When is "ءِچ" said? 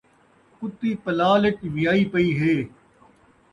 1.49-1.57